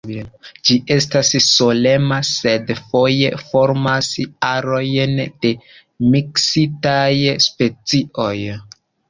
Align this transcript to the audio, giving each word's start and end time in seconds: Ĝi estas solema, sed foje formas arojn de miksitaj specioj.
Ĝi 0.67 0.75
estas 0.93 1.27
solema, 1.47 2.17
sed 2.29 2.71
foje 2.77 3.29
formas 3.51 4.09
arojn 4.53 5.15
de 5.45 5.53
miksitaj 6.17 7.07
specioj. 7.47 8.35